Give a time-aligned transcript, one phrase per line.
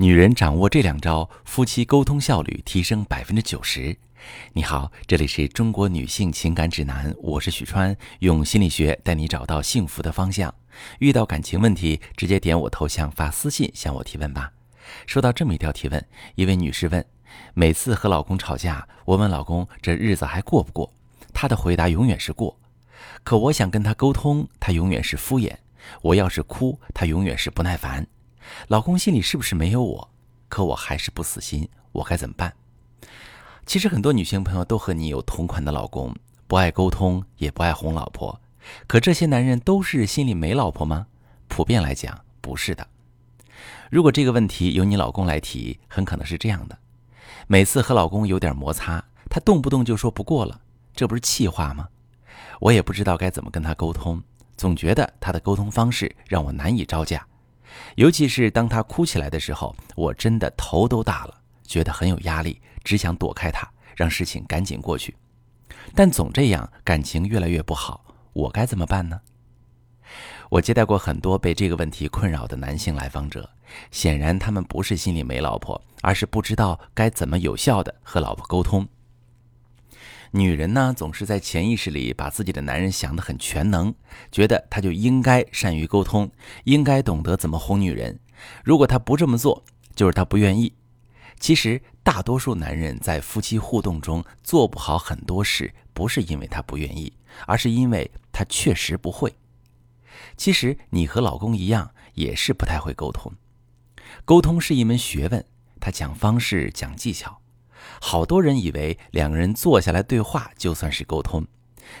[0.00, 3.96] 女人掌握这两招，夫妻沟通效率提升百分之九十。
[4.52, 10.54] 你好，这里是中国女性情感指南，我是许川，用心理学带你找到幸福的方向。
[11.00, 14.52] 遇到感情问题，直接点我头像发私信向我提问吧。
[15.04, 16.06] 收到这么一条提问，
[16.36, 17.04] 一位女士问：
[17.54, 20.92] 每次和老公吵架，我问老公这日子还过不过，
[21.34, 22.56] 他的回答永远是过。
[23.24, 25.56] 可我想跟他沟通，他永远是敷衍。
[26.02, 28.06] 我要是哭，他永远是不耐烦。
[28.68, 30.10] 老公心里是不是没有我？
[30.48, 32.54] 可我还是不死心，我该怎么办？
[33.66, 36.14] 其实很多女性朋友都和你有同款的老公，
[36.46, 38.40] 不爱沟通，也不爱哄老婆。
[38.86, 41.06] 可这些男人都是心里没老婆吗？
[41.48, 42.86] 普遍来讲，不是的。
[43.90, 46.78] 如果这个问题由你老公来提，很可能是这样的：
[47.46, 50.60] 每次和老公有点摩擦，他动不动就说不过了，
[50.94, 51.88] 这不是气话吗？
[52.60, 54.22] 我也不知道该怎么跟他沟通，
[54.56, 57.26] 总觉得他的沟通方式让我难以招架。
[57.96, 65.14] 尤其是当他哭起来的时候，我真的头都大了，觉得很有压力，只想躲开他，让事情赶紧过去。
[65.94, 69.20] 但总这样，感情越来越不好，我该怎么办呢？
[70.50, 73.50] 我接待过很多被这个问题困扰的男性来访者，
[73.90, 78.88] 显然他们不是心里没老婆，而是不知道该怎么有效的和老婆沟通。
[80.32, 83.94] 女人呢，总是在潜意识里把自己的男人想得很全能，
[84.30, 86.30] 觉得他就应该善于沟通，
[86.64, 88.18] 应该懂得怎么哄女人。
[88.62, 90.74] 如果他不这么做，就是他不愿意。
[91.40, 97.12] 其实，大多数男人在夫妻互动中做不好很多事，不是因为他不愿意，
[97.46, 99.34] 而是因为他确实不会。
[100.36, 103.32] 其实，你和老公一样，也是不太会沟通。
[104.24, 105.44] 沟通是一门学问，
[105.80, 107.40] 他讲方式，讲技巧。
[108.00, 111.46] 好多人以为两个人坐下来对话就算是沟通，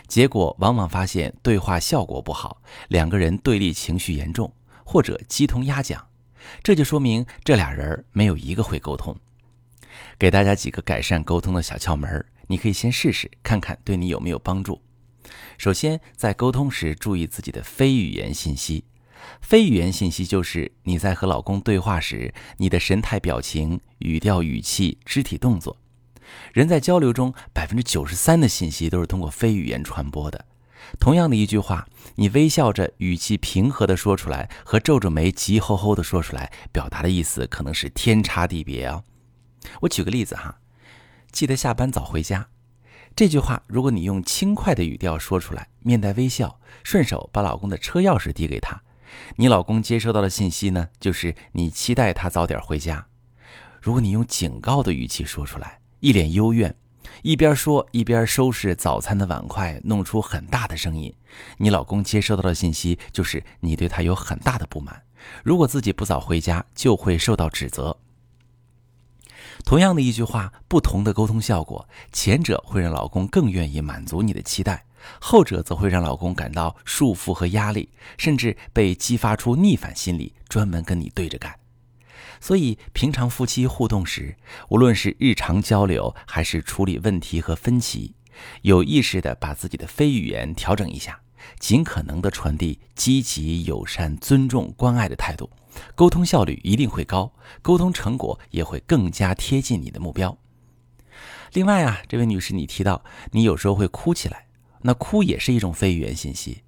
[0.06, 4.52] 结果往往发现对话效果不好，两个人对立情绪严重，
[4.84, 6.08] 或者鸡同鸭讲，
[6.62, 9.16] 这就说明这俩人没有一个会沟通。
[10.18, 14.80] 给大家几个改善沟通的小窍门，你可以先试试看看对你有没有帮助。
[15.58, 18.84] 首先，在沟通时注意自己的非语言信息。
[19.40, 25.76] 非语言信息就是你在和老公对话时，你的神态、表情、语调、语气、肢体动作。
[26.52, 30.44] 人在交流中，百分之九十三的信息都是通过非语言传播的。
[31.00, 31.86] 同样的一句话，
[32.16, 39.02] 你微笑着、语气平和地说出来，和皱着眉、急吼吼地说出来，表达的意思可能是天差地别啊。
[39.80, 40.60] 我举个例子哈，
[41.30, 42.48] 记得下班早回家。
[43.16, 48.80] 这句话，如果你用轻快的语调说出来，面带微笑，顺手把老公的车钥匙递给他。
[49.36, 53.06] 你老公接收到的信息呢，就是你期待他早点回家。
[53.80, 56.74] 如果你用警告的语气说出来，一脸幽怨，
[57.22, 61.14] 一边说一边收拾早餐的碗筷，弄出很大的声音，
[61.58, 65.02] 你老公接收到的信息就是你对他有很大的不满。
[65.42, 67.98] 如果自己不早回家，就会受到指责。
[69.64, 74.84] 同样的一句话，不同的沟通效果，前者会让老公更愿意满足你的期待。
[75.20, 81.58] 后者则会让老公感到束缚和压力，甚至被激发出逆反心理，专门跟你对着干。
[82.40, 84.36] 所以，平常夫妻互动时，
[84.68, 88.14] 无论是日常交流还是处理问题和分歧，
[88.62, 91.20] 有意识地把自己的非语言调整一下，
[91.58, 95.50] 尽可能地传递积极、友善、尊重、关爱的态度，
[95.96, 100.38] 沟通效率一定会高，沟通成果也会更加贴近你的目标。
[101.54, 104.47] 另外啊，这位女士，你提到你有时候会哭起来。
[104.82, 106.62] 那哭也是一种非语言信息。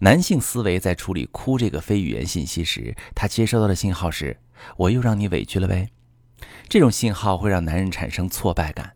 [0.00, 4.38] 男性思维在处理哭这个非语言信息时，他接收到的信号是
[4.78, 5.90] “我又让你委屈了呗”。
[6.68, 8.94] 这种信号会让男人产生挫败感，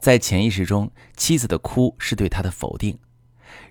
[0.00, 2.98] 在潜意识中，妻子的哭是对他的否定。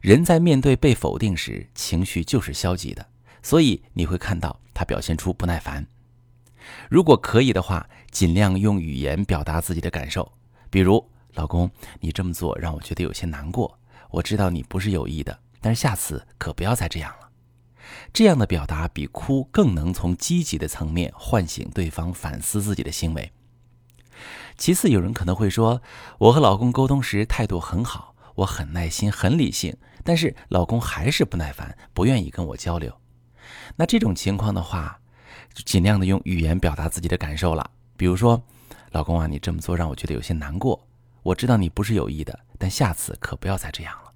[0.02, 3.08] 人在面对被否定时，情绪就是消极的，
[3.44, 5.86] 所以你会看到他表现出不耐烦。
[6.90, 10.32] 如果可以的话，尽量用语言表达自己的感受，
[10.70, 17.30] 比如“老公，你这么做让我觉得有些难过。”我知道你不是有意的，但是下次可不要再这样了。
[18.14, 23.32] 这样的表达比哭更能从积极的层面唤醒对方反思自己的行为。
[24.58, 25.82] 其次，有人可能会说，
[26.18, 33.00] 我和老公沟通时态度很好，我很耐心、很理性，但是老公还是不耐烦，不愿意跟我交流。
[33.76, 35.00] 那这种情况的话，
[35.54, 37.70] 就尽量的用语言表达自己的感受了。
[37.96, 38.42] 比如说，
[38.92, 40.87] 老公啊，你这么做让我觉得有些难过。
[41.28, 44.14] 我知道你不是有意的，但下次可不要再这样了。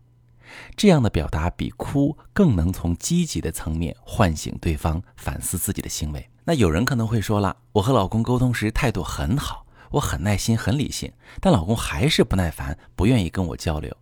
[0.77, 6.29] 这样的表达比哭更能从积极的层面唤醒对方反思自己的行为。
[6.45, 11.11] 那有人可能会说了，我和老公沟通时态度很好，我很耐心、很理性，
[11.41, 13.93] 但老公还是不耐烦，不愿意跟我交流。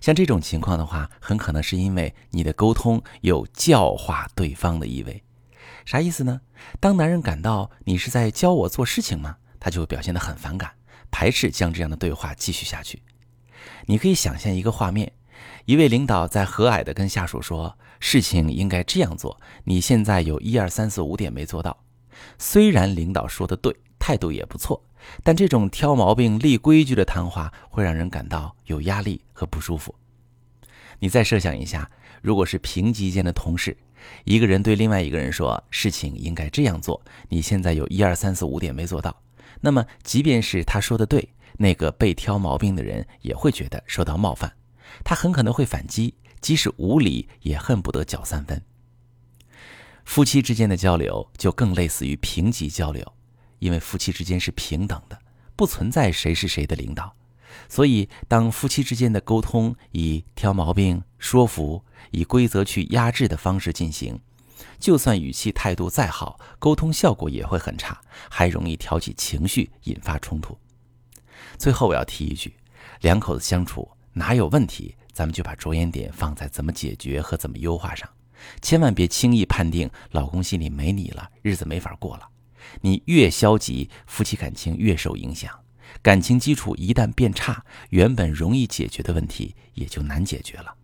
[0.00, 5.24] 像这种情况的话，很可能是因为你的沟通有教化对方的意味。
[5.84, 6.40] 啥意思呢？
[6.78, 9.36] 当男人感到你是在教我做事情吗？
[9.58, 10.70] 他就表现得很反感，
[11.10, 13.02] 排斥将这样的对话继续下去。
[13.86, 15.12] 你可以想象一个画面：
[15.64, 21.76] 一位领导在和蔼地跟下属说，事情应该这样做，你现在有一二三四五点没做到。
[22.38, 24.82] 虽然领导说的对，态度也不错，
[25.22, 29.94] 但这种挑毛病、立规矩的谈话会让人感到有压力和不舒服。
[30.98, 31.90] 你再设想一下，
[32.22, 33.76] 如果是平级间的同事，
[34.24, 39.14] 一个人对另外一个人说：“事情应该这样做，你现在有一二三四五点没做到。”
[39.60, 44.52] 那么，即便是他说的对，那个被挑毛病的人也会觉得受到冒犯，
[45.04, 48.62] 他很可能会反击，即使无理也恨不得搅三分。
[50.04, 53.12] 夫妻之间的交流就更类似于平级交流，
[53.58, 55.18] 因为夫妻之间是平等的，
[55.56, 57.14] 不存在谁是谁的领导。
[57.68, 64.20] 所以，当夫妻之间的沟通以挑毛病、说服、以规则去压制的方式进行，
[64.78, 68.00] 就算语气态度再好，沟通效果也会很差，
[68.30, 70.58] 还容易挑起情绪，引发冲突。
[71.58, 72.54] 最后，我要提一句：
[73.00, 78.08] 两口子相处哪有问题，咱们就把着眼点放在怎么解决和怎么优化上，
[78.60, 82.28] 千万别轻易判定老公心里没你了，日子没法过了。
[82.80, 85.50] 你越消极，夫妻感情越受影响。
[86.02, 90.74] 感情基础一旦变差，原本容易解决的问题也就难解决了。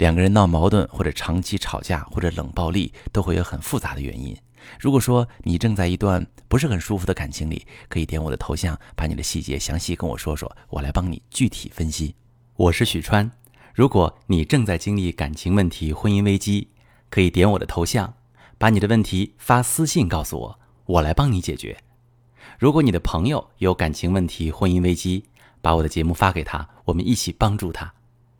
[0.00, 4.34] 两个人闹矛盾，或者长期吵架，或者冷暴力，都会有很复杂的原因。
[4.78, 12.14] 如果说你正在一段不是很舒服的感情里，可以点我的头像，把你的细节详细跟我说说，我来帮你具体分析。
[12.56, 13.30] 我是许川。
[13.74, 16.68] 如果你正在经历感情问题、婚姻危机，
[17.10, 18.14] 可以点我的头像，
[18.56, 21.76] 把你的问题发私信告诉我，我来帮你解决。
[22.58, 25.26] 如果你的朋友有感情问题、婚姻危机，
[25.60, 27.92] 把我的节目发给他，我们一起帮助他。